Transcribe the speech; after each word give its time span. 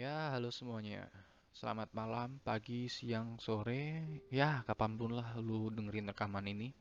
Ya, 0.00 0.32
halo 0.32 0.48
semuanya. 0.48 1.12
Selamat 1.52 1.92
malam, 1.92 2.40
pagi, 2.40 2.88
siang, 2.88 3.36
sore, 3.36 4.00
ya 4.32 4.64
kapan 4.64 4.96
pun 4.96 5.12
lah 5.12 5.36
lu 5.36 5.68
dengerin 5.68 6.08
rekaman 6.08 6.48
ini. 6.48 6.72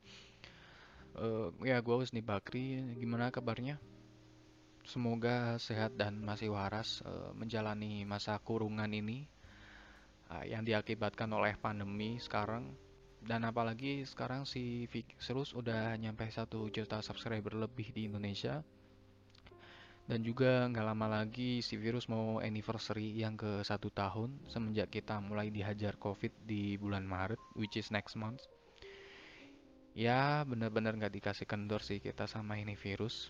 Eh, 1.20 1.52
ya, 1.68 1.84
gue 1.84 2.00
Wisni 2.00 2.24
Bakri. 2.24 2.80
Gimana 2.96 3.28
kabarnya? 3.28 3.76
Semoga 4.88 5.60
sehat 5.60 6.00
dan 6.00 6.24
masih 6.24 6.56
waras 6.56 7.04
eh, 7.04 7.32
menjalani 7.36 8.08
masa 8.08 8.40
kurungan 8.40 8.88
ini 8.88 9.28
ah, 10.32 10.48
yang 10.48 10.64
diakibatkan 10.64 11.28
oleh 11.36 11.60
pandemi 11.60 12.24
sekarang. 12.24 12.72
Dan 13.20 13.44
apalagi 13.44 14.08
sekarang 14.08 14.48
si 14.48 14.88
Serus 15.20 15.52
udah 15.52 15.92
nyampe 16.00 16.24
satu 16.32 16.72
juta 16.72 17.04
subscriber 17.04 17.52
lebih 17.52 17.92
di 17.92 18.08
Indonesia. 18.08 18.64
Dan 20.10 20.26
juga 20.26 20.66
nggak 20.66 20.88
lama 20.90 21.22
lagi 21.22 21.62
si 21.62 21.78
virus 21.78 22.10
mau 22.10 22.42
anniversary 22.42 23.14
yang 23.14 23.38
ke 23.38 23.62
satu 23.62 23.94
tahun 23.94 24.42
semenjak 24.50 24.90
kita 24.90 25.22
mulai 25.22 25.54
dihajar 25.54 26.02
COVID 26.02 26.50
di 26.50 26.82
bulan 26.82 27.06
Maret, 27.06 27.38
which 27.54 27.78
is 27.78 27.94
next 27.94 28.18
month. 28.18 28.42
Ya, 29.94 30.42
bener-bener 30.50 30.98
nggak 30.98 31.14
dikasih 31.14 31.46
kendor 31.46 31.86
sih 31.86 32.02
kita 32.02 32.26
sama 32.26 32.58
ini 32.58 32.74
virus. 32.74 33.30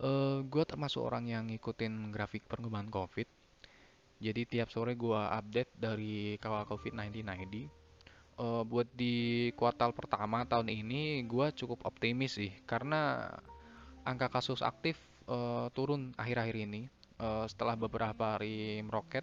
Uh, 0.00 0.40
gue 0.48 0.64
termasuk 0.64 1.04
orang 1.04 1.28
yang 1.28 1.52
ngikutin 1.52 2.08
grafik 2.08 2.48
perkembangan 2.48 2.88
COVID. 2.88 3.28
Jadi 4.24 4.42
tiap 4.48 4.72
sore 4.72 4.96
gue 4.96 5.20
update 5.20 5.76
dari 5.76 6.40
kawal 6.40 6.64
COVID-19 6.64 7.28
ID. 7.28 7.68
Uh, 8.40 8.64
buat 8.64 8.88
di 8.96 9.52
kuartal 9.52 9.92
pertama 9.92 10.48
tahun 10.48 10.72
ini 10.72 11.28
gue 11.28 11.52
cukup 11.52 11.84
optimis 11.84 12.40
sih 12.40 12.56
karena 12.64 13.28
angka 14.08 14.32
kasus 14.32 14.64
aktif 14.64 15.09
uh, 15.30 15.66
turun 15.70 16.10
akhir-akhir 16.18 16.56
ini 16.66 16.90
uh, 17.22 17.46
setelah 17.46 17.78
beberapa 17.78 18.34
hari 18.36 18.82
meroket 18.82 19.22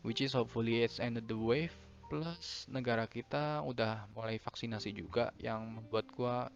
which 0.00 0.24
is 0.24 0.32
hopefully 0.32 0.80
it's 0.80 0.96
ended 0.96 1.28
the 1.28 1.36
wave 1.36 1.76
plus 2.08 2.66
negara 2.66 3.04
kita 3.06 3.62
udah 3.62 4.08
mulai 4.16 4.40
vaksinasi 4.40 4.90
juga 4.96 5.30
yang 5.38 5.78
membuat 5.78 6.08
gua 6.10 6.50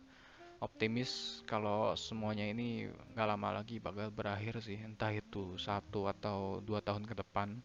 optimis 0.64 1.44
kalau 1.44 1.92
semuanya 1.92 2.48
ini 2.48 2.88
nggak 3.12 3.28
lama 3.28 3.60
lagi 3.60 3.76
bakal 3.76 4.08
berakhir 4.08 4.64
sih 4.64 4.80
entah 4.80 5.12
itu 5.12 5.60
satu 5.60 6.08
atau 6.08 6.64
dua 6.64 6.80
tahun 6.80 7.04
ke 7.04 7.14
depan. 7.20 7.60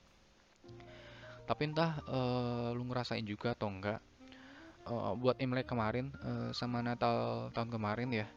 Tapi 1.47 1.63
entah 1.65 1.97
uh, 2.05 2.69
lu 2.75 2.85
ngerasain 2.85 3.25
juga 3.25 3.57
atau 3.57 3.71
enggak 3.71 4.03
uh, 4.85 5.15
buat 5.17 5.39
Imlek 5.41 5.65
kemarin 5.65 6.13
uh, 6.21 6.53
sama 6.53 6.83
Natal 6.85 7.49
tahun 7.55 7.73
kemarin 7.73 8.09
ya 8.13 8.27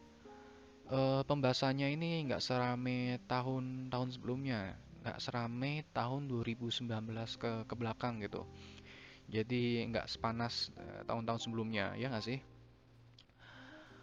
uh, 0.91 1.23
pembahasannya 1.23 1.95
ini 1.95 2.27
nggak 2.27 2.43
serame 2.43 3.21
tahun-tahun 3.31 4.19
sebelumnya, 4.19 4.75
nggak 5.05 5.19
serame 5.23 5.87
tahun 5.95 6.27
2019 6.27 6.89
ke 7.39 7.53
ke 7.69 7.75
belakang 7.79 8.19
gitu. 8.25 8.43
Jadi 9.31 9.87
nggak 9.93 10.11
sepanas 10.11 10.75
uh, 10.75 11.07
tahun-tahun 11.07 11.41
sebelumnya, 11.47 11.95
ya 11.95 12.11
nggak 12.11 12.27
sih? 12.27 12.39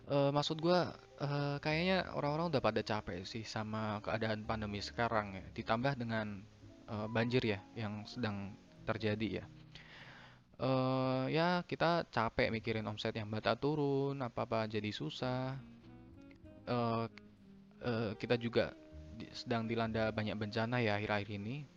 Uh, 0.10 0.34
maksud 0.34 0.58
gua 0.58 0.96
uh, 1.22 1.62
kayaknya 1.62 2.10
orang-orang 2.18 2.50
udah 2.50 2.64
pada 2.64 2.82
capek 2.82 3.22
sih 3.28 3.46
sama 3.46 4.02
keadaan 4.02 4.42
pandemi 4.48 4.80
sekarang 4.82 5.38
ya, 5.38 5.46
ditambah 5.54 6.00
dengan 6.00 6.42
uh, 6.90 7.06
banjir 7.06 7.44
ya 7.46 7.60
yang 7.78 8.08
sedang 8.10 8.56
terjadi 8.90 9.44
ya. 9.44 9.46
Uh, 10.60 11.24
ya 11.32 11.64
kita 11.64 12.04
capek 12.12 12.52
mikirin 12.52 12.84
omset 12.84 13.16
yang 13.16 13.32
bata 13.32 13.56
turun, 13.56 14.20
apa-apa 14.20 14.68
jadi 14.68 14.92
susah, 14.92 15.56
uh, 16.70 17.06
kita 18.16 18.38
juga 18.38 18.72
sedang 19.36 19.68
dilanda 19.68 20.14
banyak 20.16 20.38
bencana 20.38 20.80
ya 20.80 20.96
akhir-akhir 20.96 21.30
ini. 21.36 21.68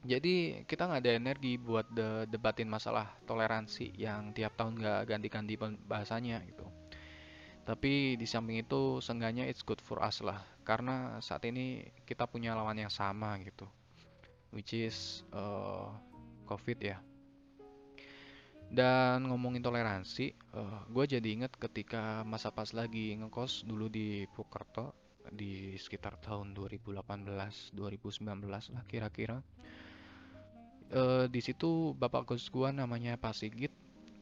Jadi 0.00 0.64
kita 0.64 0.88
nggak 0.88 1.02
ada 1.04 1.12
energi 1.12 1.60
buat 1.60 1.84
de 1.92 2.24
debatin 2.24 2.64
masalah 2.64 3.12
toleransi 3.28 3.92
yang 4.00 4.32
tiap 4.32 4.56
tahun 4.56 4.80
nggak 4.80 5.00
ganti-ganti 5.04 5.54
bahasanya 5.84 6.40
gitu. 6.48 6.64
Tapi 7.68 8.16
di 8.16 8.24
samping 8.24 8.64
itu 8.64 8.98
seenggaknya 9.04 9.44
it's 9.44 9.60
good 9.60 9.80
for 9.84 10.00
us 10.00 10.24
lah. 10.24 10.40
Karena 10.64 11.20
saat 11.20 11.44
ini 11.44 11.84
kita 12.08 12.24
punya 12.24 12.56
lawan 12.56 12.80
yang 12.80 12.88
sama 12.88 13.36
gitu. 13.44 13.68
Which 14.56 14.72
is 14.72 15.20
uh, 15.36 15.92
COVID 16.48 16.78
ya. 16.80 16.98
Dan 18.70 19.26
ngomongin 19.26 19.66
toleransi, 19.66 20.30
uh, 20.54 20.62
eh, 20.62 20.80
gue 20.94 21.04
jadi 21.18 21.28
inget 21.42 21.50
ketika 21.58 22.22
masa 22.22 22.54
pas 22.54 22.70
lagi 22.70 23.18
ngekos 23.18 23.66
dulu 23.66 23.90
di 23.90 24.30
Purwokerto 24.30 24.94
di 25.34 25.74
sekitar 25.74 26.22
tahun 26.22 26.54
2018-2019 26.54 27.74
lah 28.46 28.84
kira-kira. 28.86 29.42
Uh, 30.90 31.26
di 31.26 31.42
situ 31.42 31.98
bapak 31.98 32.30
kos 32.30 32.50
gue 32.50 32.70
namanya 32.70 33.14
Pak 33.18 33.34
Sigit 33.34 33.74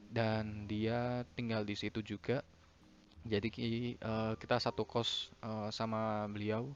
dan 0.08 0.64
dia 0.64 1.28
tinggal 1.37 1.69
di 1.69 1.76
situ 1.76 2.00
juga. 2.00 2.41
Jadi 3.28 3.53
uh, 4.00 4.32
kita 4.41 4.56
satu 4.56 4.88
kos 4.88 5.28
uh, 5.44 5.69
sama 5.69 6.25
beliau. 6.25 6.72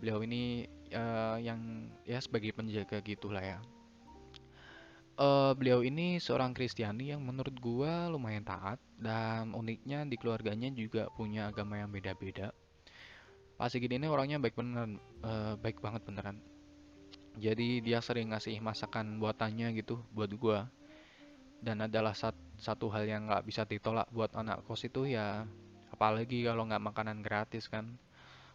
Beliau 0.00 0.24
ini 0.24 0.64
uh, 0.96 1.36
yang 1.36 1.92
ya 2.08 2.24
sebagai 2.24 2.56
penjaga 2.56 3.04
gitulah 3.04 3.44
ya 3.44 3.60
uh, 5.18 5.52
beliau 5.56 5.84
ini 5.84 6.16
seorang 6.22 6.56
Kristiani 6.56 7.12
yang 7.12 7.24
menurut 7.24 7.52
gua 7.58 8.08
lumayan 8.08 8.44
taat 8.46 8.78
dan 8.96 9.52
uniknya 9.52 10.06
di 10.08 10.16
keluarganya 10.16 10.70
juga 10.72 11.08
punya 11.12 11.50
agama 11.50 11.80
yang 11.80 11.90
beda-beda. 11.90 12.54
Pak 13.58 13.68
Sigit 13.68 13.92
ini 13.92 14.08
orangnya 14.08 14.40
baik 14.40 14.56
beneran, 14.56 14.96
uh, 15.22 15.54
baik 15.60 15.78
banget 15.84 16.02
beneran. 16.08 16.40
Jadi 17.40 17.80
dia 17.80 18.04
sering 18.04 18.32
ngasih 18.32 18.60
masakan 18.60 19.16
buatannya 19.16 19.72
gitu 19.76 20.00
buat 20.12 20.32
gua. 20.36 20.68
Dan 21.62 21.78
adalah 21.86 22.12
sat 22.12 22.34
satu 22.58 22.90
hal 22.90 23.06
yang 23.06 23.30
nggak 23.30 23.46
bisa 23.46 23.62
ditolak 23.62 24.10
buat 24.10 24.34
anak 24.34 24.66
kos 24.66 24.82
itu 24.82 25.06
ya 25.06 25.46
apalagi 25.94 26.42
kalau 26.42 26.66
nggak 26.66 26.82
makanan 26.82 27.22
gratis 27.22 27.70
kan. 27.70 27.96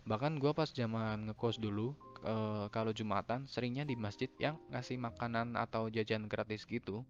Bahkan 0.04 0.40
gua 0.44 0.52
pas 0.52 0.70
zaman 0.72 1.32
ngekos 1.32 1.60
dulu 1.60 1.96
uh, 2.24 2.66
kalau 2.72 2.96
Jumatan 2.96 3.46
seringnya 3.46 3.84
di 3.84 3.94
masjid 4.00 4.32
yang 4.42 4.58
ngasih 4.72 4.98
makanan 4.98 5.54
atau 5.60 5.92
jajan 5.92 6.26
gratis 6.26 6.64
gitu. 6.66 7.06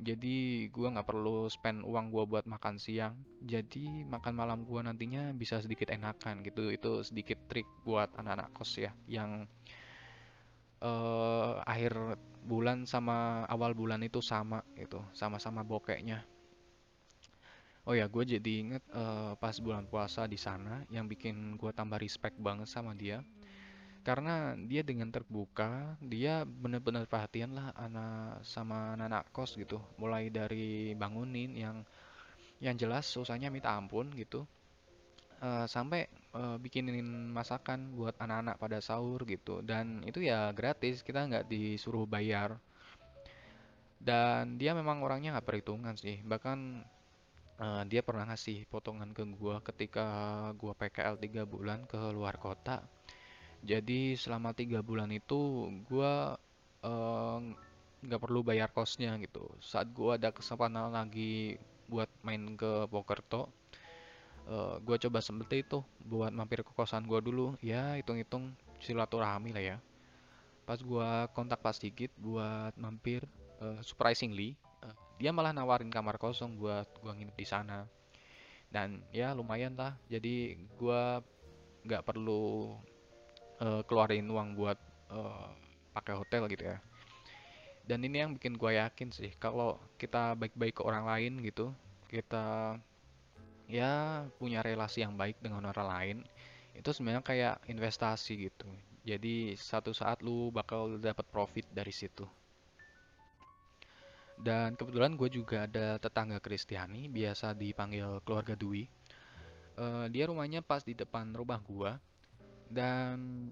Jadi 0.00 0.68
gua 0.72 0.96
nggak 0.96 1.08
perlu 1.12 1.44
spend 1.52 1.84
uang 1.84 2.08
gua 2.08 2.24
buat 2.24 2.44
makan 2.48 2.80
siang. 2.80 3.14
Jadi 3.44 4.08
makan 4.08 4.32
malam 4.32 4.58
gua 4.64 4.80
nantinya 4.80 5.32
bisa 5.36 5.60
sedikit 5.60 5.92
enakan 5.92 6.40
gitu. 6.40 6.72
Itu 6.72 7.04
sedikit 7.04 7.36
trik 7.48 7.68
buat 7.84 8.08
anak-anak 8.16 8.56
kos 8.56 8.80
ya 8.80 8.96
yang 9.04 9.44
uh, 10.80 11.60
akhir 11.68 12.16
bulan 12.40 12.88
sama 12.88 13.44
awal 13.52 13.76
bulan 13.76 14.00
itu 14.00 14.24
sama 14.24 14.64
gitu, 14.76 15.04
sama-sama 15.12 15.60
bokeknya. 15.60 16.24
Oh 17.88 17.96
ya, 17.96 18.06
gue 18.12 18.24
jadi 18.36 18.52
inget 18.60 18.84
uh, 18.92 19.34
pas 19.40 19.56
bulan 19.56 19.88
puasa 19.88 20.28
di 20.28 20.36
sana 20.36 20.84
yang 20.92 21.08
bikin 21.08 21.56
gue 21.56 21.72
tambah 21.72 21.96
respect 21.96 22.36
banget 22.36 22.68
sama 22.68 22.92
dia 22.92 23.24
karena 24.00 24.56
dia 24.56 24.80
dengan 24.80 25.12
terbuka 25.12 25.96
dia 26.00 26.48
benar-benar 26.48 27.04
perhatian 27.04 27.52
lah 27.52 27.76
anak 27.76 28.40
sama 28.44 28.96
anak, 28.96 29.28
kos 29.32 29.56
gitu. 29.60 29.76
Mulai 30.00 30.32
dari 30.32 30.96
bangunin 30.96 31.52
yang 31.56 31.76
yang 32.60 32.76
jelas 32.76 33.08
susahnya 33.08 33.52
minta 33.52 33.72
ampun 33.76 34.08
gitu. 34.16 34.48
Uh, 35.40 35.64
sampai 35.64 36.04
uh, 36.36 36.60
bikinin 36.60 37.32
masakan 37.32 37.96
buat 37.96 38.12
anak-anak 38.20 38.56
pada 38.60 38.78
sahur 38.84 39.24
gitu. 39.24 39.64
Dan 39.64 40.04
itu 40.04 40.20
ya 40.20 40.52
gratis 40.52 41.00
kita 41.00 41.24
nggak 41.28 41.48
disuruh 41.48 42.04
bayar. 42.04 42.56
Dan 44.00 44.56
dia 44.56 44.72
memang 44.72 45.04
orangnya 45.04 45.36
nggak 45.36 45.48
perhitungan 45.48 45.96
sih. 45.96 46.20
Bahkan 46.24 46.58
uh, 47.60 47.82
dia 47.88 48.00
pernah 48.00 48.28
ngasih 48.28 48.64
potongan 48.68 49.12
ke 49.12 49.24
gua 49.36 49.60
ketika 49.60 50.08
gua 50.56 50.72
PKL 50.72 51.16
3 51.20 51.44
bulan 51.44 51.84
ke 51.84 52.00
luar 52.12 52.36
kota 52.40 52.84
jadi 53.60 54.16
selama 54.16 54.56
tiga 54.56 54.80
bulan 54.80 55.12
itu 55.12 55.68
gue 55.84 56.12
uh, 56.84 57.38
nggak 58.00 58.20
perlu 58.20 58.40
bayar 58.40 58.72
kosnya 58.72 59.12
gitu. 59.20 59.44
Saat 59.60 59.92
gue 59.92 60.16
ada 60.16 60.32
kesempatan 60.32 60.88
lagi 60.88 61.60
buat 61.84 62.08
main 62.24 62.56
ke 62.56 62.88
Pokerto, 62.88 63.44
uh, 63.44 63.46
eh, 64.48 64.74
gue 64.80 64.96
coba 65.08 65.18
sempet 65.20 65.68
itu 65.68 65.84
buat 66.08 66.32
mampir 66.32 66.64
ke 66.64 66.72
kosan 66.72 67.04
gue 67.04 67.20
dulu. 67.20 67.52
Ya 67.60 68.00
hitung-hitung 68.00 68.56
silaturahmi 68.80 69.52
lah 69.52 69.76
ya. 69.76 69.78
Pas 70.64 70.80
gue 70.80 71.10
kontak 71.36 71.60
Pak 71.60 71.76
Sigit 71.76 72.12
buat 72.16 72.72
mampir, 72.80 73.28
uh, 73.60 73.76
surprisingly, 73.84 74.56
uh, 74.80 74.96
dia 75.20 75.34
malah 75.36 75.52
nawarin 75.52 75.92
kamar 75.92 76.16
kosong 76.16 76.56
buat 76.56 76.88
gue 77.04 77.12
nginep 77.12 77.36
di 77.36 77.44
sana. 77.44 77.84
Dan 78.72 79.04
ya 79.12 79.36
lumayan 79.36 79.76
lah. 79.76 79.92
Jadi 80.08 80.56
gue 80.80 81.02
nggak 81.84 82.04
perlu 82.08 82.76
uh, 83.60 83.80
keluarin 83.86 84.26
uang 84.26 84.56
buat 84.56 84.78
uh, 85.12 85.48
pakai 85.94 86.14
hotel 86.16 86.48
gitu 86.50 86.64
ya 86.66 86.78
dan 87.86 88.04
ini 88.04 88.22
yang 88.22 88.32
bikin 88.36 88.54
gue 88.54 88.76
yakin 88.76 89.10
sih 89.10 89.32
kalau 89.40 89.78
kita 89.96 90.36
baik-baik 90.36 90.78
ke 90.78 90.82
orang 90.84 91.06
lain 91.08 91.40
gitu 91.44 91.74
kita 92.10 92.76
ya 93.70 94.26
punya 94.38 94.60
relasi 94.66 95.06
yang 95.06 95.14
baik 95.14 95.38
dengan 95.38 95.70
orang 95.70 95.88
lain 95.88 96.16
itu 96.74 96.90
sebenarnya 96.94 97.22
kayak 97.22 97.56
investasi 97.66 98.50
gitu 98.50 98.68
Jadi 99.00 99.56
satu 99.56 99.96
saat 99.96 100.20
lu 100.20 100.52
bakal 100.52 101.00
dapat 101.00 101.24
profit 101.32 101.64
dari 101.72 101.88
situ. 101.88 102.28
Dan 104.36 104.76
kebetulan 104.76 105.16
gue 105.16 105.28
juga 105.32 105.64
ada 105.64 105.96
tetangga 105.96 106.36
Kristiani, 106.36 107.08
biasa 107.08 107.56
dipanggil 107.56 108.20
keluarga 108.24 108.52
Dwi. 108.56 108.84
Eh, 109.80 110.06
dia 110.12 110.28
rumahnya 110.28 110.60
pas 110.60 110.84
di 110.84 110.92
depan 110.92 111.32
rumah 111.32 111.60
gue. 111.64 111.92
Dan 112.70 113.50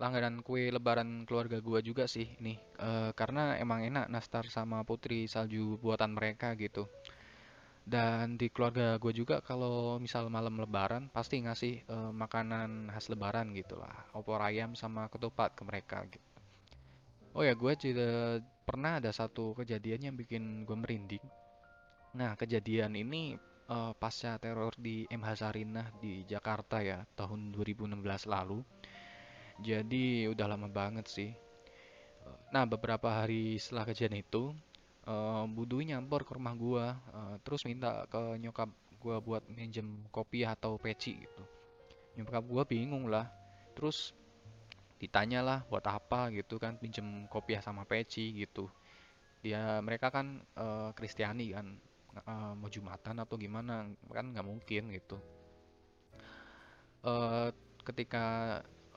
langganan 0.00 0.40
kue 0.40 0.72
lebaran 0.72 1.28
keluarga 1.28 1.60
gua 1.60 1.84
juga 1.84 2.08
sih 2.08 2.26
ini 2.40 2.56
Eh, 2.78 3.10
karena 3.18 3.58
emang 3.58 3.82
enak 3.82 4.06
nastar 4.06 4.46
sama 4.46 4.86
putri 4.86 5.26
salju 5.26 5.82
buatan 5.82 6.14
mereka 6.14 6.54
gitu. 6.54 6.86
Dan 7.82 8.38
di 8.38 8.46
keluarga 8.54 9.00
gue 9.02 9.10
juga 9.10 9.42
kalau 9.42 9.98
misal 9.98 10.30
malam 10.30 10.60
lebaran 10.62 11.10
pasti 11.10 11.42
ngasih 11.42 11.74
eh, 11.82 12.12
makanan 12.14 12.94
khas 12.94 13.10
lebaran 13.10 13.50
gitu 13.50 13.74
lah. 13.82 14.06
Opor 14.14 14.38
ayam 14.46 14.78
sama 14.78 15.10
ketupat 15.10 15.58
ke 15.58 15.62
mereka 15.66 16.06
gitu. 16.06 16.28
Oh 17.34 17.42
ya 17.42 17.58
gue 17.58 17.72
juga 17.74 18.38
pernah 18.62 19.02
ada 19.02 19.10
satu 19.10 19.58
kejadian 19.58 20.12
yang 20.12 20.14
bikin 20.14 20.62
gue 20.62 20.76
merinding. 20.78 21.24
Nah 22.14 22.38
kejadian 22.38 22.94
ini 22.94 23.34
eh, 23.68 23.92
pasca 23.96 24.40
teror 24.40 24.72
di 24.76 25.04
MH 25.08 25.44
Sarinah 25.44 25.88
di 26.00 26.24
Jakarta 26.24 26.80
ya 26.80 27.04
tahun 27.14 27.52
2016 27.52 28.00
lalu 28.28 28.64
jadi 29.62 30.30
udah 30.32 30.46
lama 30.48 30.68
banget 30.70 31.06
sih 31.06 31.30
Nah, 32.48 32.64
beberapa 32.64 33.12
hari 33.12 33.60
setelah 33.60 33.84
kejadian 33.84 34.24
itu, 34.24 34.56
eh 35.04 35.44
Bu 35.52 35.68
Dwi 35.68 35.92
nyamper 35.92 36.24
ke 36.24 36.32
rumah 36.36 36.54
gua, 36.56 36.86
eh, 37.12 37.36
terus 37.44 37.64
minta 37.68 38.08
ke 38.08 38.40
nyokap 38.40 38.70
gua 38.98 39.20
buat 39.20 39.44
minjem 39.52 40.08
kopi 40.08 40.48
atau 40.48 40.80
peci 40.80 41.24
gitu. 41.24 41.44
Nyokap 42.16 42.44
gua 42.48 42.62
bingung 42.64 43.06
lah. 43.12 43.28
Terus 43.76 44.16
ditanya 44.98 45.40
lah 45.44 45.58
buat 45.70 45.84
apa 45.86 46.34
gitu 46.34 46.58
kan 46.58 46.74
pinjem 46.80 47.30
kopiah 47.30 47.62
sama 47.62 47.84
peci 47.86 48.34
gitu. 48.34 48.66
Dia 49.44 49.78
mereka 49.84 50.08
kan 50.10 50.40
eh, 50.56 50.90
Kristiani 50.96 51.46
kan 51.54 51.66
eh, 52.24 52.52
mau 52.58 52.68
Jumatan 52.70 53.16
atau 53.22 53.36
gimana 53.38 53.86
kan 54.10 54.26
nggak 54.32 54.46
mungkin 54.46 54.82
gitu. 54.94 55.16
Eh 57.06 57.48
ketika 57.86 58.26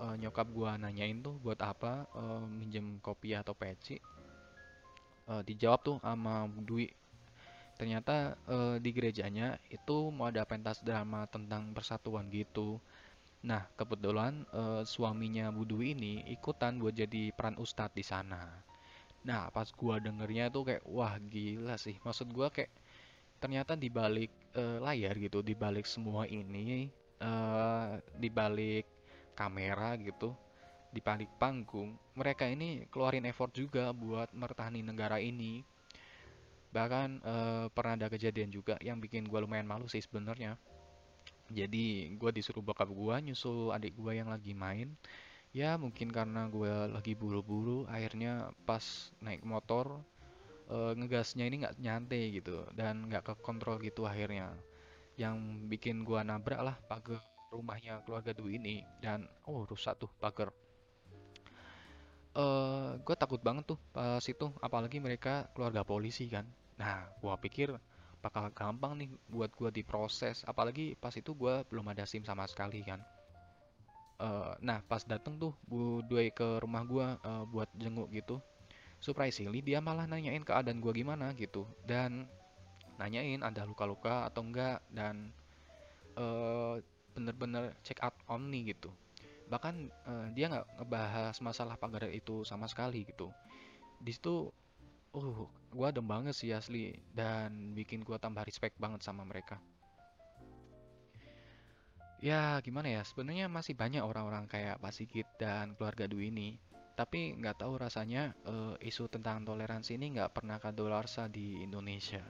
eh, 0.01 0.15
nyokap 0.21 0.47
gua 0.51 0.75
nanyain 0.81 1.21
tuh 1.21 1.35
buat 1.43 1.59
apa 1.61 2.05
eh, 2.15 2.43
minjem 2.49 2.99
kopi 2.99 3.33
atau 3.37 3.53
peci 3.53 3.97
eh, 5.31 5.41
dijawab 5.47 5.79
tuh 5.85 5.97
sama 6.01 6.49
Dwi. 6.67 6.87
Ternyata 7.77 8.37
eh, 8.45 8.75
di 8.83 8.89
gerejanya 8.93 9.57
itu 9.69 10.13
mau 10.13 10.29
ada 10.29 10.45
pentas 10.45 10.81
drama 10.85 11.25
tentang 11.29 11.73
persatuan 11.73 12.29
gitu. 12.29 12.77
Nah 13.45 13.65
kebetulan 13.79 14.45
eh, 14.53 14.83
suaminya 14.85 15.49
Bu 15.49 15.65
ini 15.81 16.25
ikutan 16.29 16.77
buat 16.81 16.93
jadi 16.93 17.33
peran 17.33 17.57
ustadz 17.57 17.95
di 17.97 18.05
sana. 18.05 18.41
Nah 19.25 19.49
pas 19.53 19.69
gua 19.73 19.97
dengernya 20.01 20.49
tuh 20.53 20.63
kayak 20.67 20.83
wah 20.89 21.17
gila 21.17 21.77
sih. 21.77 21.97
Maksud 22.05 22.29
gua 22.33 22.49
kayak 22.53 22.69
ternyata 23.41 23.73
di 23.73 23.89
balik 23.89 24.29
eh, 24.53 24.77
layar 24.77 25.17
gitu 25.17 25.41
di 25.41 25.57
balik 25.57 25.89
semua 25.89 26.29
ini 26.29 26.85
eh, 27.17 27.89
di 28.15 28.29
balik 28.29 28.85
kamera 29.33 29.97
gitu 29.97 30.37
di 30.93 31.01
balik 31.01 31.31
panggung 31.41 31.97
mereka 32.11 32.43
ini 32.43 32.83
keluarin 32.91 33.23
effort 33.27 33.55
juga 33.55 33.95
buat 33.95 34.27
mertahani 34.35 34.83
negara 34.83 35.17
ini. 35.17 35.63
Bahkan 36.71 37.09
eh, 37.23 37.65
pernah 37.71 37.93
ada 37.99 38.07
kejadian 38.11 38.51
juga 38.51 38.75
yang 38.83 38.99
bikin 38.99 39.27
gue 39.27 39.39
lumayan 39.39 39.67
malu 39.67 39.87
sih 39.87 40.03
sebenarnya. 40.03 40.59
Jadi 41.51 42.15
gue 42.15 42.31
disuruh 42.31 42.63
bokap 42.63 42.87
gue 42.87 43.15
nyusul 43.31 43.75
adik 43.75 43.95
gue 43.95 44.11
yang 44.15 44.31
lagi 44.31 44.55
main. 44.55 44.95
Ya 45.51 45.75
mungkin 45.75 46.11
karena 46.15 46.47
gue 46.47 46.71
lagi 46.91 47.11
buru-buru 47.11 47.83
akhirnya 47.91 48.55
pas 48.63 49.11
naik 49.19 49.43
motor 49.43 49.99
eh, 50.71 50.91
ngegasnya 50.97 51.43
ini 51.45 51.55
nggak 51.67 51.77
nyantai 51.83 52.23
gitu 52.39 52.63
dan 52.73 53.11
nggak 53.11 53.27
kekontrol 53.27 53.77
gitu 53.83 54.07
akhirnya. 54.07 54.55
Yang 55.19 55.37
bikin 55.67 56.07
gua 56.07 56.23
nabrak 56.23 56.61
lah 56.63 56.75
pagar 56.87 57.19
rumahnya 57.51 57.99
keluarga 58.07 58.31
Dwi 58.31 58.55
ini 58.57 58.75
dan 59.03 59.27
oh 59.43 59.67
rusak 59.67 59.99
tuh 59.99 60.09
pagar. 60.23 60.49
Eh 62.31 62.91
gue 63.03 63.15
takut 63.19 63.43
banget 63.43 63.67
tuh 63.75 63.79
pas 63.91 64.23
itu 64.23 64.47
apalagi 64.63 65.03
mereka 65.03 65.51
keluarga 65.51 65.83
polisi 65.83 66.31
kan. 66.31 66.47
Nah 66.79 67.11
gua 67.19 67.35
pikir 67.35 67.75
bakal 68.23 68.47
gampang 68.55 68.95
nih 68.95 69.09
buat 69.27 69.51
gua 69.51 69.67
diproses 69.67 70.47
apalagi 70.47 70.95
pas 70.95 71.11
itu 71.11 71.35
gua 71.35 71.67
belum 71.67 71.91
ada 71.91 72.07
SIM 72.07 72.23
sama 72.23 72.47
sekali 72.47 72.79
kan. 72.87 73.03
Eh, 74.21 74.53
nah 74.63 74.79
pas 74.87 75.03
dateng 75.03 75.35
tuh 75.35 75.51
Bu 75.67 75.99
Dwi 76.07 76.31
ke 76.31 76.63
rumah 76.63 76.87
gua 76.87 77.19
eh, 77.19 77.43
buat 77.51 77.67
jenguk 77.75 78.07
gitu 78.15 78.39
surprisingly 79.01 79.65
dia 79.65 79.81
malah 79.81 80.05
nanyain 80.05 80.45
keadaan 80.45 80.77
gua 80.77 80.93
gimana 80.93 81.33
gitu. 81.33 81.65
Dan 81.83 82.29
nanyain 83.01 83.41
ada 83.41 83.65
luka-luka 83.65 84.29
atau 84.29 84.45
enggak 84.45 84.79
dan 84.93 85.33
eh, 86.15 86.75
bener-bener 87.17 87.73
check 87.81 87.99
up 88.05 88.13
on 88.29 88.47
nih 88.53 88.77
gitu. 88.77 88.93
Bahkan 89.49 89.75
eh, 89.89 90.27
dia 90.37 90.47
nggak 90.47 90.79
ngebahas 90.79 91.35
masalah 91.41 91.75
pagar 91.75 92.07
itu 92.13 92.45
sama 92.45 92.69
sekali 92.69 93.03
gitu. 93.09 93.33
Di 93.97 94.13
situ 94.13 94.53
uh 95.11 95.39
gua 95.73 95.89
adem 95.91 96.05
banget 96.05 96.37
sih 96.37 96.53
asli 96.53 96.95
dan 97.11 97.73
bikin 97.75 98.05
gua 98.05 98.21
tambah 98.21 98.45
respect 98.45 98.77
banget 98.77 99.01
sama 99.01 99.25
mereka. 99.25 99.57
Ya 102.21 102.61
gimana 102.61 102.85
ya 102.85 103.01
sebenarnya 103.01 103.49
masih 103.49 103.73
banyak 103.73 104.05
orang-orang 104.05 104.45
kayak 104.45 104.77
Pak 104.77 104.93
Sigit 104.93 105.25
dan 105.41 105.73
keluarga 105.73 106.05
Dwi 106.05 106.29
ini 106.29 106.53
tapi 107.01 107.21
nggak 107.39 107.57
tahu 107.61 107.73
rasanya 107.85 108.23
eh, 108.53 108.75
isu 108.89 109.03
tentang 109.15 109.37
toleransi 109.49 109.91
ini 109.97 110.07
nggak 110.15 110.31
pernah 110.37 110.57
kadaluarsa 110.65 111.23
di 111.37 111.47
Indonesia 111.67 112.23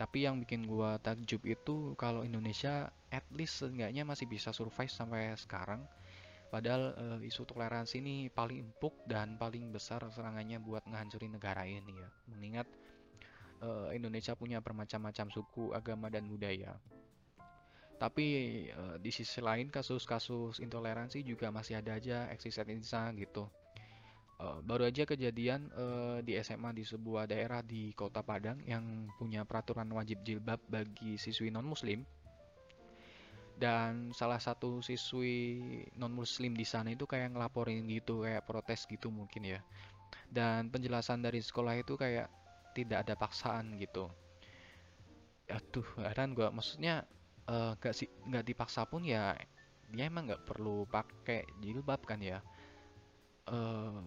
Tapi 0.00 0.18
yang 0.26 0.36
bikin 0.42 0.62
gua 0.72 0.90
takjub 1.06 1.42
itu 1.56 1.76
kalau 2.02 2.20
Indonesia 2.30 2.74
at 3.18 3.26
least 3.38 3.54
seenggaknya 3.60 4.02
masih 4.10 4.26
bisa 4.34 4.50
survive 4.58 4.92
sampai 4.98 5.22
sekarang. 5.44 5.80
Padahal 6.52 6.84
eh, 7.04 7.28
isu 7.30 7.42
toleransi 7.50 7.94
ini 8.04 8.16
paling 8.38 8.58
empuk 8.66 8.94
dan 9.12 9.28
paling 9.42 9.64
besar 9.76 10.00
serangannya 10.16 10.58
buat 10.68 10.84
ngehancurin 10.90 11.32
negara 11.36 11.64
ini 11.78 11.94
ya. 12.02 12.10
Mengingat 12.30 12.68
eh, 13.66 13.88
Indonesia 13.98 14.34
punya 14.40 14.58
bermacam-macam 14.66 15.26
suku, 15.34 15.64
agama, 15.78 16.06
dan 16.14 16.24
budaya. 16.32 16.72
Tapi 18.02 18.26
eh, 18.70 18.96
di 19.04 19.10
sisi 19.10 19.40
lain 19.48 19.68
kasus-kasus 19.76 20.54
intoleransi 20.64 21.18
juga 21.30 21.46
masih 21.50 21.74
ada 21.82 21.92
aja 21.98 22.18
eksistensinya 22.34 23.10
gitu. 23.18 23.44
Eh, 24.38 24.58
baru 24.68 24.82
aja 24.86 25.02
kejadian 25.02 25.60
eh, 25.74 26.18
di 26.26 26.32
SMA 26.46 26.70
di 26.78 26.84
sebuah 26.86 27.26
daerah 27.32 27.58
di 27.72 27.90
Kota 28.00 28.22
Padang 28.22 28.58
yang 28.72 28.84
punya 29.18 29.42
peraturan 29.42 29.90
wajib 29.98 30.18
jilbab 30.26 30.60
bagi 30.70 31.18
siswi 31.18 31.50
non-Muslim 31.50 32.00
dan 33.58 34.14
salah 34.14 34.38
satu 34.38 34.78
siswi 34.86 35.34
non-Muslim 35.98 36.52
di 36.54 36.62
sana 36.72 36.94
itu 36.94 37.04
kayak 37.10 37.34
ngelaporin 37.34 37.82
gitu 37.90 38.22
kayak 38.22 38.46
protes 38.46 38.86
gitu 38.86 39.10
mungkin 39.10 39.42
ya 39.58 39.60
dan 40.36 40.70
penjelasan 40.72 41.20
dari 41.26 41.40
sekolah 41.48 41.74
itu 41.82 41.94
kayak 42.02 42.28
tidak 42.76 42.98
ada 43.06 43.14
paksaan 43.18 43.66
gitu. 43.82 44.06
Aduh, 45.48 45.88
heran 46.04 46.30
gua 46.36 46.48
maksudnya 46.52 46.94
eh, 47.48 47.72
nggak 47.78 47.94
sih 47.98 48.08
nggak 48.28 48.44
dipaksa 48.48 48.84
pun 48.90 49.02
ya 49.14 49.34
dia 49.92 50.04
emang 50.10 50.28
nggak 50.28 50.44
perlu 50.48 50.84
pakai 50.96 51.40
jilbab 51.62 52.00
kan 52.04 52.20
ya. 52.20 52.38
Eh 53.48 54.00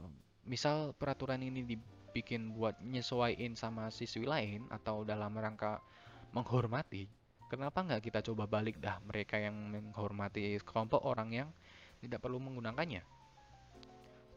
misal 0.48 0.94
peraturan 0.98 1.42
ini 1.42 1.66
dibikin 1.66 2.54
buat 2.54 2.78
nyesuaiin 2.82 3.54
sama 3.58 3.90
siswi 3.94 4.26
lain 4.26 4.66
atau 4.74 5.06
dalam 5.06 5.34
rangka 5.38 5.82
menghormati, 6.32 7.06
kenapa 7.52 7.84
nggak 7.84 8.02
kita 8.08 8.20
coba 8.24 8.48
balik 8.48 8.80
dah 8.80 8.98
mereka 9.04 9.38
yang 9.38 9.54
menghormati 9.54 10.58
kelompok 10.64 11.04
orang 11.04 11.30
yang 11.34 11.50
tidak 12.00 12.24
perlu 12.24 12.40
menggunakannya? 12.40 13.04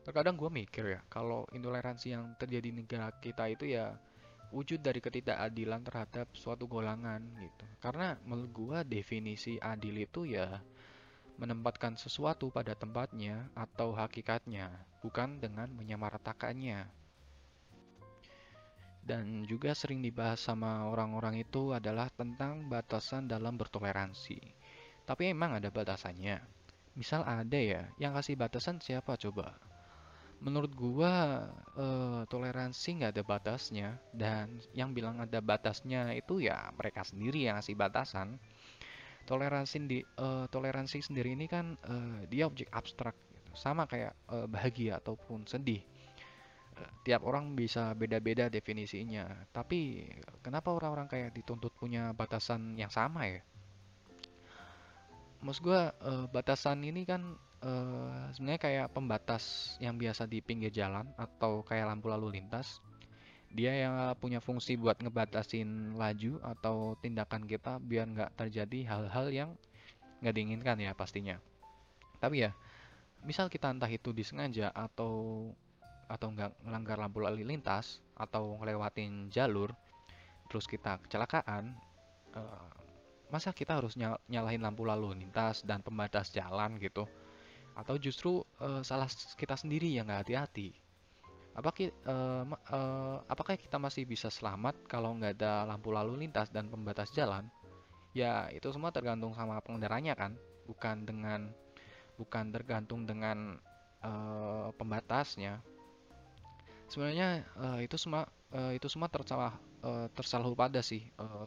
Terkadang 0.05 0.37
gue 0.37 0.51
mikir 0.53 0.85
ya, 0.85 1.01
kalau 1.09 1.49
intoleransi 1.57 2.13
yang 2.13 2.37
terjadi 2.37 2.69
di 2.69 2.77
negara 2.85 3.09
kita 3.25 3.49
itu 3.49 3.73
ya 3.73 3.97
wujud 4.53 4.85
dari 4.85 5.01
ketidakadilan 5.01 5.81
terhadap 5.83 6.29
suatu 6.37 6.69
golongan 6.69 7.25
gitu. 7.41 7.65
Karena 7.81 8.15
menurut 8.23 8.53
gue 8.53 8.79
definisi 9.01 9.57
adil 9.59 10.05
itu 10.05 10.29
ya 10.29 10.61
menempatkan 11.37 11.99
sesuatu 11.99 12.50
pada 12.55 12.79
tempatnya 12.79 13.50
atau 13.59 13.91
hakikatnya, 13.95 14.71
bukan 15.03 15.43
dengan 15.43 15.71
menyamaratakannya. 15.75 16.87
Dan 19.05 19.45
juga 19.45 19.76
sering 19.76 20.00
dibahas 20.00 20.41
sama 20.41 20.88
orang-orang 20.88 21.45
itu 21.45 21.76
adalah 21.76 22.09
tentang 22.09 22.73
batasan 22.73 23.29
dalam 23.29 23.61
bertoleransi. 23.61 24.41
Tapi 25.05 25.29
emang 25.29 25.61
ada 25.61 25.69
batasannya. 25.69 26.41
Misal 26.97 27.21
ada 27.26 27.59
ya, 27.61 27.85
yang 28.00 28.17
kasih 28.17 28.38
batasan 28.41 28.81
siapa 28.81 29.21
coba? 29.21 29.53
Menurut 30.41 30.73
gua, 30.73 31.45
eh, 31.76 32.23
toleransi 32.33 32.88
nggak 32.97 33.12
ada 33.12 33.25
batasnya. 33.29 33.88
Dan 34.09 34.57
yang 34.73 34.97
bilang 34.97 35.21
ada 35.21 35.45
batasnya 35.45 36.17
itu 36.17 36.41
ya 36.41 36.73
mereka 36.73 37.05
sendiri 37.05 37.45
yang 37.45 37.61
kasih 37.61 37.76
batasan. 37.76 38.41
Toleransi 39.25 39.76
di 39.88 39.99
eh, 40.04 40.47
toleransi 40.49 41.00
sendiri 41.00 41.33
ini 41.33 41.49
kan 41.49 41.76
eh, 41.81 42.28
dia 42.28 42.45
objek 42.45 42.69
abstrak 42.69 43.16
gitu. 43.33 43.52
sama 43.57 43.88
kayak 43.88 44.12
eh, 44.33 44.47
bahagia 44.49 45.00
ataupun 45.00 45.49
sedih. 45.49 45.81
Tiap 47.07 47.23
orang 47.23 47.54
bisa 47.54 47.95
beda-beda 47.95 48.50
definisinya. 48.50 49.31
Tapi 49.54 50.11
kenapa 50.43 50.75
orang-orang 50.75 51.07
kayak 51.07 51.31
dituntut 51.31 51.71
punya 51.78 52.11
batasan 52.11 52.75
yang 52.75 52.90
sama 52.90 53.31
ya? 53.31 53.40
Maksud 55.45 55.62
gua 55.62 55.93
eh, 55.93 56.26
batasan 56.33 56.83
ini 56.83 57.04
kan 57.04 57.37
eh, 57.62 58.23
sebenarnya 58.33 58.61
kayak 58.61 58.87
pembatas 58.97 59.76
yang 59.78 59.95
biasa 60.00 60.25
di 60.25 60.40
pinggir 60.40 60.73
jalan 60.73 61.04
atau 61.21 61.61
kayak 61.62 61.95
lampu 61.95 62.09
lalu 62.09 62.40
lintas. 62.40 62.81
Dia 63.55 63.71
yang 63.87 63.95
punya 64.19 64.43
fungsi 64.43 64.75
buat 64.75 64.99
ngebatasin 64.99 65.95
laju 65.95 66.43
atau 66.43 66.99
tindakan 66.99 67.47
kita 67.47 67.79
biar 67.79 68.11
nggak 68.11 68.35
terjadi 68.35 68.91
hal-hal 68.91 69.27
yang 69.31 69.51
nggak 70.19 70.35
diinginkan 70.35 70.83
ya 70.83 70.91
pastinya. 70.91 71.39
Tapi 72.19 72.43
ya, 72.43 72.51
misal 73.23 73.47
kita 73.47 73.71
entah 73.71 73.87
itu 73.87 74.11
disengaja 74.11 74.75
atau 74.75 75.55
atau 76.11 76.29
nggak 76.35 76.67
melanggar 76.67 76.99
lampu 76.99 77.23
lalu 77.23 77.47
lintas 77.47 78.03
atau 78.19 78.59
ngelewatin 78.59 79.31
jalur, 79.31 79.71
terus 80.51 80.67
kita 80.67 80.99
kecelakaan, 81.07 81.79
eh, 82.35 82.69
masa 83.31 83.55
kita 83.55 83.79
harus 83.79 83.95
nya- 83.95 84.21
nyalahin 84.27 84.67
lampu 84.67 84.83
lalu 84.83 85.15
lintas 85.15 85.63
dan 85.63 85.79
pembatas 85.81 86.35
jalan 86.35 86.75
gitu? 86.83 87.07
Atau 87.79 88.03
justru 88.03 88.43
eh, 88.59 88.83
salah 88.83 89.07
kita 89.39 89.55
sendiri 89.55 89.95
yang 89.95 90.11
nggak 90.11 90.27
hati-hati? 90.27 90.84
Apa 91.55 91.71
ki- 91.71 91.95
eh, 91.95 92.43
ma- 92.43 92.65
eh, 92.67 93.17
apakah 93.31 93.55
kita 93.55 93.79
masih 93.79 94.03
bisa 94.07 94.27
selamat 94.27 94.75
kalau 94.91 95.15
nggak 95.15 95.39
ada 95.39 95.63
lampu 95.71 95.95
lalu 95.95 96.27
lintas 96.27 96.51
dan 96.51 96.67
pembatas 96.67 97.15
jalan? 97.15 97.47
Ya, 98.15 98.51
itu 98.51 98.71
semua 98.75 98.91
tergantung 98.95 99.35
sama 99.39 99.59
pengendaranya 99.63 100.15
kan, 100.19 100.35
bukan 100.67 101.07
dengan 101.07 101.51
bukan 102.19 102.51
tergantung 102.55 103.07
dengan 103.07 103.59
eh, 104.03 104.69
pembatasnya. 104.75 105.63
Sebenarnya 106.91 107.47
eh, 107.47 107.79
itu 107.87 107.97
semua 108.03 108.27
eh, 108.51 108.75
itu 108.79 108.87
semua 108.91 109.07
tersalah 109.07 109.55
eh, 109.87 110.07
tersalah 110.11 110.51
pada 110.59 110.83
sih 110.83 111.03
eh, 111.07 111.47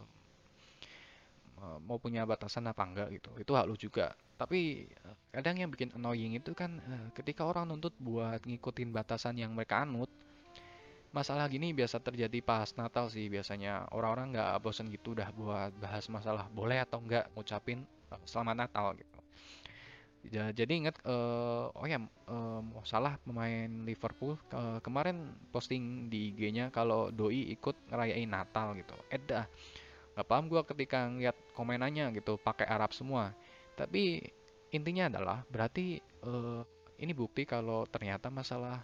mau 1.88 1.98
punya 2.04 2.22
batasan 2.32 2.66
apa 2.72 2.84
enggak 2.88 3.08
gitu. 3.18 3.30
Itu 3.42 3.52
hak 3.58 3.66
lu 3.70 3.76
juga. 3.80 4.14
Tapi 4.42 4.60
eh, 4.90 5.16
kadang 5.36 5.56
yang 5.62 5.70
bikin 5.74 5.90
annoying 5.98 6.34
itu 6.40 6.52
kan 6.62 6.72
eh, 6.92 7.06
ketika 7.18 7.42
orang 7.50 7.66
nuntut 7.70 7.94
buat 8.02 8.40
ngikutin 8.46 8.90
batasan 8.98 9.36
yang 9.42 9.52
mereka 9.58 9.76
anut. 9.86 10.10
Masalah 11.18 11.46
gini 11.54 11.68
biasa 11.80 11.98
terjadi 12.08 12.40
pas 12.50 12.68
Natal 12.80 13.06
sih 13.14 13.26
biasanya. 13.36 13.74
Orang-orang 13.96 14.28
nggak 14.36 14.62
bosen 14.64 14.88
gitu 14.96 15.08
udah 15.18 15.30
buat 15.40 15.72
bahas 15.84 16.06
masalah 16.16 16.46
boleh 16.58 16.78
atau 16.86 17.00
enggak 17.04 17.26
ngucapin 17.36 17.80
eh, 18.14 18.22
Selamat 18.30 18.56
Natal 18.68 18.88
gitu. 19.02 19.20
Ja- 20.28 20.52
Jadi 20.52 20.74
ingat 20.84 20.96
eh, 21.08 21.66
oh 21.72 21.88
ya 21.88 22.00
eh, 22.04 22.62
salah 22.84 23.16
pemain 23.24 23.70
Liverpool 23.88 24.36
eh, 24.52 24.80
kemarin 24.84 25.32
posting 25.54 26.12
di 26.12 26.34
IG-nya 26.34 26.66
kalau 26.74 27.10
doi 27.14 27.48
ikut 27.56 27.76
ngerayain 27.88 28.28
Natal 28.28 28.76
gitu. 28.76 28.96
Eh 29.08 29.20
dah, 29.24 29.46
nggak 30.18 30.26
paham 30.26 30.50
gua 30.50 30.66
ketika 30.66 31.06
ngeliat 31.14 31.38
komenannya 31.54 32.10
gitu 32.18 32.42
pakai 32.42 32.66
Arab 32.66 32.90
semua. 32.90 33.38
Tapi 33.78 34.18
intinya 34.74 35.14
adalah 35.14 35.46
berarti 35.46 36.02
eh, 36.02 36.62
ini 36.98 37.14
bukti 37.14 37.46
kalau 37.46 37.86
ternyata 37.86 38.34
masalah 38.34 38.82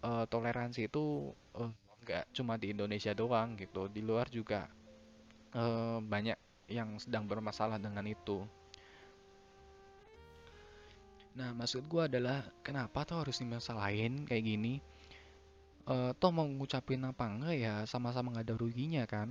eh, 0.00 0.24
toleransi 0.24 0.88
itu 0.88 1.36
eh, 1.60 1.68
nggak 2.00 2.24
cuma 2.32 2.56
di 2.56 2.72
Indonesia 2.72 3.12
doang 3.12 3.60
gitu. 3.60 3.92
Di 3.92 4.00
luar 4.00 4.32
juga 4.32 4.64
eh, 5.52 6.00
banyak 6.00 6.38
yang 6.72 6.96
sedang 6.96 7.28
bermasalah 7.28 7.76
dengan 7.76 8.08
itu. 8.08 8.40
Nah, 11.36 11.52
maksud 11.52 11.84
gua 11.92 12.08
adalah 12.08 12.40
kenapa 12.64 13.04
tuh 13.04 13.20
harus 13.20 13.36
dimasalahin 13.36 14.24
kayak 14.24 14.48
gini? 14.48 14.80
Eh, 15.84 16.10
toh 16.16 16.32
mau 16.32 16.48
ngucapin 16.48 17.04
apa 17.04 17.28
enggak 17.28 17.56
ya 17.60 17.74
sama-sama 17.84 18.32
nggak 18.32 18.48
ada 18.48 18.56
ruginya 18.56 19.04
kan? 19.04 19.28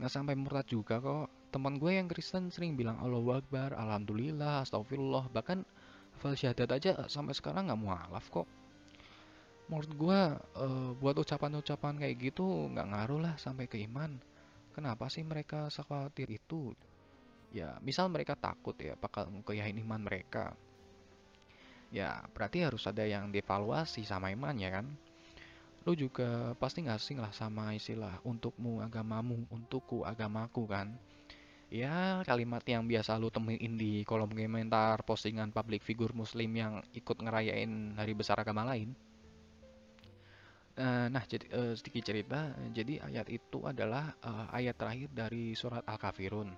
Nggak 0.00 0.12
sampai 0.16 0.32
murtad 0.32 0.64
juga 0.64 0.96
kok. 0.96 1.28
Teman 1.52 1.76
gue 1.76 1.92
yang 1.92 2.08
Kristen 2.08 2.48
sering 2.48 2.72
bilang 2.72 2.96
Allahu 3.04 3.36
Akbar, 3.36 3.76
Alhamdulillah, 3.76 4.64
Astagfirullah. 4.64 5.28
Bahkan 5.28 5.60
hafal 6.16 6.32
syahadat 6.32 6.70
aja 6.72 6.92
sampai 7.12 7.36
sekarang 7.36 7.68
nggak 7.68 7.80
mualaf 7.80 8.32
kok. 8.32 8.48
Menurut 9.68 9.92
gua 9.94 10.20
eh, 10.56 10.90
buat 10.96 11.20
ucapan-ucapan 11.20 12.00
kayak 12.00 12.16
gitu 12.32 12.44
nggak 12.72 12.88
ngaruh 12.90 13.20
lah 13.28 13.34
sampai 13.36 13.68
ke 13.68 13.76
iman. 13.84 14.16
Kenapa 14.72 15.12
sih 15.12 15.20
mereka 15.20 15.68
sekhawatir 15.68 16.32
itu? 16.32 16.72
Ya, 17.52 17.76
misal 17.84 18.08
mereka 18.08 18.38
takut 18.38 18.78
ya 18.80 18.96
bakal 18.96 19.28
ngeyahin 19.28 19.82
iman 19.84 20.00
mereka. 20.00 20.56
Ya, 21.90 22.22
berarti 22.32 22.62
harus 22.62 22.86
ada 22.86 23.02
yang 23.02 23.34
dievaluasi 23.34 24.06
sama 24.06 24.30
imannya 24.30 24.70
kan? 24.70 24.86
Lu 25.90 25.98
juga 25.98 26.54
pasti 26.54 26.86
nggak 26.86 27.02
asing 27.02 27.18
lah 27.18 27.34
sama 27.34 27.74
istilah 27.74 28.22
untukmu 28.22 28.78
agamamu, 28.78 29.42
untukku 29.50 30.06
agamaku 30.06 30.62
kan? 30.70 30.94
Ya, 31.66 32.22
kalimat 32.22 32.62
yang 32.62 32.86
biasa 32.86 33.18
lu 33.18 33.26
temuin 33.26 33.74
di 33.74 34.06
kolom 34.06 34.30
komentar 34.30 35.02
postingan 35.02 35.50
public 35.50 35.82
figure 35.82 36.14
muslim 36.14 36.54
yang 36.54 36.78
ikut 36.94 37.18
ngerayain 37.18 37.98
hari 37.98 38.14
besar 38.14 38.38
agama 38.38 38.62
lain. 38.70 38.94
Eh, 40.78 41.06
Nah, 41.10 41.26
jadi 41.26 41.46
eh, 41.58 41.74
sedikit 41.74 42.06
cerita, 42.06 42.54
jadi 42.70 43.02
ayat 43.10 43.26
itu 43.26 43.58
adalah 43.66 44.14
eh, 44.22 44.46
ayat 44.62 44.78
terakhir 44.78 45.10
dari 45.10 45.58
surat 45.58 45.82
Al-Kafirun. 45.90 46.54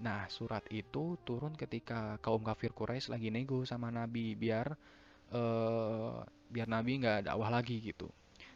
Nah, 0.00 0.32
surat 0.32 0.64
itu 0.72 1.20
turun 1.28 1.52
ketika 1.60 2.16
kaum 2.24 2.40
kafir 2.40 2.72
Quraisy 2.72 3.12
lagi 3.12 3.28
nego 3.28 3.68
sama 3.68 3.92
Nabi 3.92 4.32
biar 4.32 4.66
eh, 5.28 6.16
biar 6.48 6.68
Nabi 6.72 6.92
nggak 7.04 7.28
dakwah 7.28 7.52
lagi 7.52 7.76
gitu. 7.84 8.08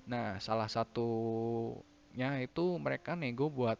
Nah, 0.07 0.39
salah 0.39 0.71
satunya 0.71 2.39
itu 2.39 2.65
mereka 2.79 3.19
nego 3.19 3.51
buat 3.51 3.79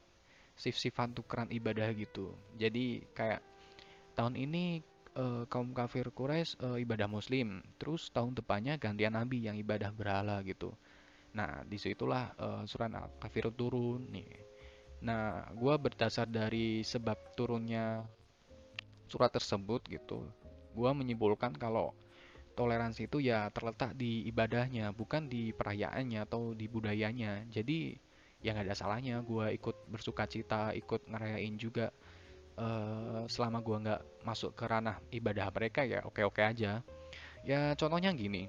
sif-sifan 0.59 1.15
tukeran 1.15 1.47
ibadah 1.55 1.93
gitu. 1.95 2.35
Jadi 2.59 3.07
kayak 3.15 3.41
tahun 4.19 4.35
ini 4.35 4.83
eh, 5.15 5.43
kaum 5.47 5.71
kafir 5.71 6.11
Quraisy 6.11 6.59
eh, 6.59 6.79
ibadah 6.83 7.07
Muslim, 7.07 7.63
terus 7.79 8.11
tahun 8.11 8.35
depannya 8.35 8.75
gantian 8.81 9.15
Nabi 9.15 9.47
yang 9.47 9.55
ibadah 9.55 9.95
berhala 9.95 10.43
gitu. 10.43 10.75
Nah, 11.37 11.63
di 11.69 11.79
situlah 11.79 12.35
eh, 12.35 12.63
surat 12.67 12.91
Al-Kafirun 12.91 13.55
turun 13.55 14.03
nih. 14.11 14.31
Nah, 15.05 15.45
gua 15.53 15.77
berdasar 15.77 16.27
dari 16.27 16.81
sebab 16.81 17.37
turunnya 17.37 18.03
surat 19.07 19.31
tersebut 19.31 19.85
gitu, 19.87 20.25
gua 20.73 20.91
menyimpulkan 20.97 21.55
kalau 21.55 21.93
toleransi 22.57 23.07
itu 23.07 23.21
ya 23.21 23.53
terletak 23.53 23.93
di 23.95 24.25
ibadahnya, 24.27 24.97
bukan 24.97 25.29
di 25.29 25.53
perayaannya 25.53 26.25
atau 26.25 26.57
di 26.57 26.67
budayanya. 26.67 27.45
Jadi 27.53 27.95
ya 28.41 28.57
nggak 28.57 28.73
ada 28.73 28.77
salahnya 28.77 29.21
gua 29.21 29.53
ikut 29.53 29.77
bersuka 29.93 30.25
cita, 30.25 30.73
ikut 30.73 31.05
ngerayain 31.07 31.61
juga 31.61 31.93
eh, 32.57 33.23
selama 33.29 33.61
gua 33.61 33.77
nggak 33.85 34.03
masuk 34.25 34.57
ke 34.57 34.65
ranah 34.65 34.97
ibadah 35.13 35.53
mereka 35.53 35.85
ya 35.85 36.01
oke-oke 36.09 36.41
aja. 36.41 36.81
Ya 37.47 37.61
contohnya 37.79 38.11
gini, 38.17 38.49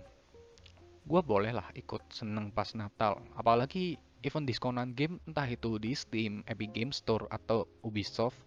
gua 1.06 1.20
boleh 1.22 1.52
lah 1.52 1.68
ikut 1.76 2.02
seneng 2.10 2.50
pas 2.50 2.72
Natal, 2.74 3.20
apalagi 3.36 4.00
event 4.26 4.48
diskonan 4.50 4.96
game 4.98 5.22
entah 5.30 5.46
itu 5.46 5.78
di 5.78 5.94
Steam, 5.94 6.42
Epic 6.50 6.74
Game 6.74 6.96
Store 6.96 7.28
atau 7.30 7.68
Ubisoft. 7.86 8.40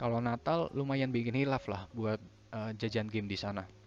Kalau 0.00 0.18
Natal 0.24 0.72
lumayan 0.72 1.12
bikin 1.12 1.36
hilaf 1.36 1.68
lah 1.68 1.90
buat 1.92 2.22
eh, 2.54 2.70
jajan 2.78 3.10
game 3.10 3.28
di 3.28 3.36
sana. 3.36 3.81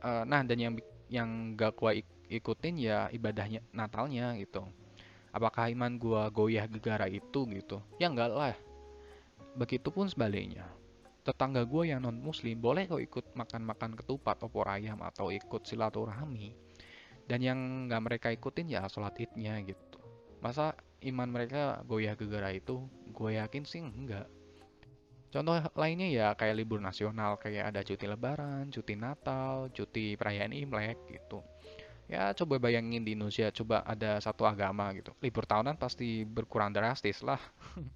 Eh, 0.00 0.24
nah, 0.24 0.40
dan 0.40 0.58
yang 0.58 0.74
yang 1.12 1.28
gak 1.58 1.76
gua 1.76 1.92
ik- 1.92 2.24
ikutin 2.32 2.80
ya 2.80 3.12
ibadahnya 3.12 3.60
Natalnya 3.76 4.32
gitu. 4.40 4.64
Apakah 5.30 5.68
iman 5.70 6.00
gua 6.00 6.32
goyah 6.32 6.64
gegara 6.64 7.06
itu 7.06 7.44
gitu? 7.52 7.84
Ya 8.00 8.08
enggak 8.08 8.32
lah. 8.32 8.56
Begitupun 9.60 10.08
sebaliknya. 10.08 10.64
Tetangga 11.20 11.68
gua 11.68 11.84
yang 11.84 12.00
non 12.00 12.16
muslim 12.16 12.56
boleh 12.56 12.88
kok 12.88 13.02
ikut 13.02 13.36
makan-makan 13.36 13.92
ketupat 13.92 14.40
opor 14.40 14.72
ayam 14.72 15.04
atau 15.04 15.28
ikut 15.28 15.68
silaturahmi. 15.68 16.56
Dan 17.28 17.44
yang 17.44 17.58
nggak 17.86 18.02
mereka 18.02 18.28
ikutin 18.32 18.72
ya 18.72 18.88
sholat 18.88 19.14
idnya 19.20 19.60
gitu. 19.62 20.00
Masa 20.40 20.72
iman 21.04 21.28
mereka 21.28 21.84
goyah 21.84 22.16
gegara 22.16 22.50
itu? 22.56 22.88
Gue 23.12 23.36
yakin 23.36 23.68
sih 23.68 23.84
enggak. 23.84 24.26
Contoh 25.30 25.54
lainnya 25.78 26.10
ya 26.10 26.26
kayak 26.34 26.58
libur 26.58 26.82
nasional, 26.82 27.38
kayak 27.38 27.70
ada 27.70 27.86
cuti 27.86 28.06
lebaran, 28.10 28.66
cuti 28.66 28.98
Natal, 28.98 29.70
cuti 29.70 30.18
perayaan 30.18 30.50
Imlek 30.50 30.98
gitu. 31.06 31.38
Ya 32.10 32.34
coba 32.34 32.58
bayangin 32.58 33.06
di 33.06 33.14
Indonesia, 33.14 33.54
coba 33.54 33.86
ada 33.86 34.18
satu 34.18 34.42
agama 34.42 34.90
gitu. 34.98 35.14
Libur 35.22 35.46
tahunan 35.46 35.78
pasti 35.78 36.26
berkurang 36.26 36.74
drastis 36.74 37.22
lah. 37.22 37.38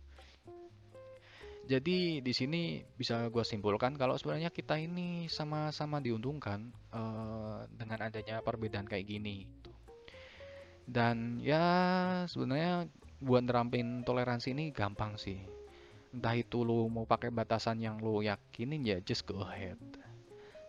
Jadi 1.65 2.23
di 2.23 2.33
sini 2.37 2.79
bisa 2.95 3.27
gue 3.33 3.43
simpulkan 3.43 3.99
kalau 3.99 4.15
sebenarnya 4.15 4.55
kita 4.55 4.79
ini 4.79 5.27
sama-sama 5.27 5.99
diuntungkan 5.99 6.71
eh, 6.95 7.61
dengan 7.75 7.99
adanya 8.07 8.39
perbedaan 8.47 8.87
kayak 8.87 9.11
gini. 9.11 9.43
gitu. 9.43 9.75
Dan 10.87 11.43
ya 11.43 11.65
sebenarnya 12.31 12.87
buat 13.19 13.43
nerampin 13.43 14.07
toleransi 14.07 14.55
ini 14.55 14.71
gampang 14.71 15.19
sih. 15.19 15.64
Entah 16.15 16.39
itu 16.39 16.63
lu 16.63 16.87
mau 16.87 17.03
pakai 17.03 17.35
batasan 17.35 17.83
yang 17.83 17.99
lu 17.99 18.23
yakinin 18.23 18.87
ya 18.87 19.03
just 19.03 19.27
go 19.27 19.43
ahead. 19.43 19.75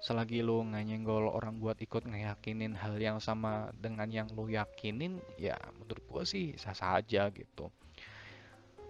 selagi 0.06 0.46
lu 0.46 0.62
nggak 0.62 0.86
nyenggol 0.86 1.26
orang 1.34 1.58
buat 1.58 1.82
ikut 1.82 2.06
ngeyakinin 2.06 2.78
hal 2.78 2.94
yang 3.02 3.18
sama 3.18 3.74
dengan 3.74 4.06
yang 4.06 4.30
lu 4.38 4.46
yakinin 4.46 5.18
ya 5.42 5.58
menurut 5.74 6.06
gua 6.06 6.22
sih 6.22 6.54
sah-sah 6.62 7.02
aja 7.02 7.30
gitu. 7.34 7.74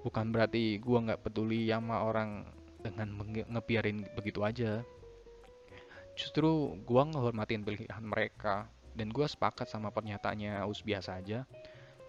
Bukan 0.03 0.35
berarti 0.35 0.75
gua 0.83 1.07
nggak 1.07 1.24
peduli 1.24 1.71
sama 1.71 2.03
orang 2.03 2.43
dengan 2.83 3.15
ngebiarin 3.47 4.03
begitu 4.12 4.43
aja. 4.43 4.83
Justru 6.19 6.75
gua 6.83 7.07
ngehormatin 7.07 7.63
pilihan 7.63 8.03
mereka 8.03 8.67
dan 8.91 9.07
gua 9.12 9.27
sepakat 9.31 9.71
sama 9.71 9.95
pernyataannya 9.95 10.67
Us 10.67 10.83
biasa 10.83 11.24
aja. 11.24 11.47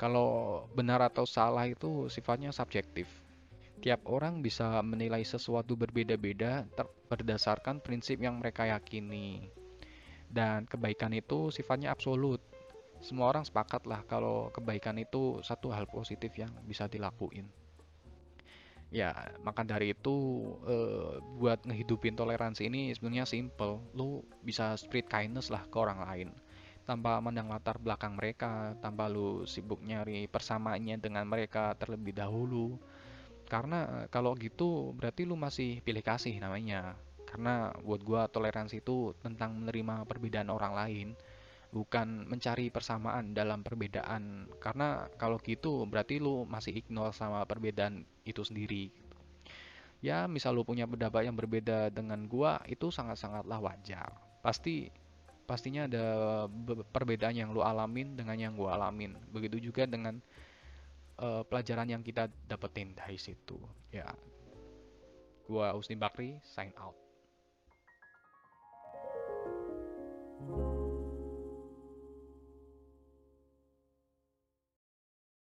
Kalau 0.02 0.66
benar 0.74 0.98
atau 0.98 1.22
salah 1.30 1.70
itu 1.70 2.10
sifatnya 2.10 2.50
subjektif 2.50 3.25
tiap 3.80 4.04
orang 4.08 4.40
bisa 4.40 4.80
menilai 4.82 5.22
sesuatu 5.22 5.76
berbeda-beda 5.76 6.64
berdasarkan 7.06 7.80
prinsip 7.84 8.18
yang 8.18 8.40
mereka 8.40 8.66
yakini 8.66 9.52
dan 10.32 10.66
kebaikan 10.66 11.14
itu 11.14 11.54
sifatnya 11.54 11.92
absolut 11.94 12.42
semua 13.04 13.30
orang 13.30 13.44
sepakat 13.44 13.84
lah 13.84 14.02
kalau 14.08 14.48
kebaikan 14.50 14.96
itu 14.98 15.38
satu 15.44 15.70
hal 15.70 15.86
positif 15.86 16.32
yang 16.34 16.50
bisa 16.66 16.88
dilakuin 16.88 17.46
Ya, 18.94 19.10
maka 19.42 19.66
dari 19.66 19.90
itu 19.90 20.46
eh, 20.62 21.18
buat 21.42 21.58
ngehidupin 21.66 22.14
toleransi 22.14 22.70
ini 22.70 22.94
sebenarnya 22.94 23.26
simple. 23.26 23.82
Lu 23.98 24.22
bisa 24.46 24.78
spread 24.78 25.10
kindness 25.10 25.50
lah 25.50 25.66
ke 25.66 25.76
orang 25.76 26.00
lain. 26.06 26.28
Tanpa 26.86 27.18
mandang 27.18 27.50
latar 27.50 27.82
belakang 27.82 28.14
mereka, 28.14 28.78
tanpa 28.78 29.10
lu 29.10 29.42
sibuk 29.42 29.82
nyari 29.82 30.30
persamaannya 30.30 31.02
dengan 31.02 31.26
mereka 31.26 31.74
terlebih 31.74 32.14
dahulu. 32.14 32.78
Karena 33.46 34.04
eh, 34.04 34.06
kalau 34.10 34.34
gitu 34.38 34.92
berarti 34.98 35.22
lu 35.26 35.34
masih 35.38 35.80
pilih 35.82 36.02
kasih 36.02 36.36
namanya. 36.42 36.94
Karena 37.26 37.74
buat 37.82 38.00
gua 38.06 38.30
toleransi 38.30 38.80
itu 38.82 39.12
tentang 39.24 39.58
menerima 39.58 40.06
perbedaan 40.06 40.48
orang 40.48 40.72
lain, 40.78 41.08
bukan 41.74 42.26
mencari 42.30 42.70
persamaan 42.70 43.34
dalam 43.34 43.60
perbedaan. 43.66 44.46
Karena 44.62 45.10
kalau 45.18 45.38
gitu 45.42 45.84
berarti 45.90 46.22
lu 46.22 46.46
masih 46.46 46.78
ignore 46.80 47.14
sama 47.14 47.42
perbedaan 47.44 48.06
itu 48.24 48.42
sendiri. 48.46 48.90
Ya, 50.04 50.28
misal 50.30 50.54
lu 50.54 50.62
punya 50.62 50.84
pendapat 50.86 51.26
yang 51.26 51.34
berbeda 51.34 51.90
dengan 51.90 52.28
gua, 52.28 52.60
itu 52.68 52.92
sangat-sangatlah 52.92 53.58
wajar. 53.58 54.12
Pasti 54.44 54.92
pastinya 55.48 55.86
ada 55.88 56.06
be- 56.46 56.84
perbedaan 56.94 57.34
yang 57.34 57.50
lu 57.50 57.64
alamin 57.64 58.14
dengan 58.14 58.36
yang 58.38 58.54
gua 58.54 58.76
alamin. 58.78 59.16
Begitu 59.34 59.58
juga 59.72 59.88
dengan 59.88 60.20
uh, 61.20 61.42
pelajaran 61.46 61.88
yang 61.88 62.02
kita 62.04 62.28
dapetin 62.48 62.92
dari 62.96 63.16
situ. 63.16 63.56
Ya. 63.92 64.12
Gua 65.46 65.72
Usni 65.78 65.94
Bakri 65.94 66.40
sign 66.42 66.74
out. 66.76 66.96
thank 70.36 70.50
you 70.52 70.65